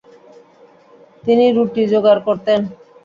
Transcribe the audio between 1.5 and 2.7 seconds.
রুটি যোগাড় করতেন।